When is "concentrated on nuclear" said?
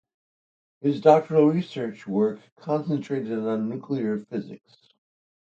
2.55-4.17